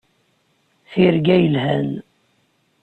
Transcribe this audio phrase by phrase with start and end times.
[0.91, 1.89] Tirga yelhan.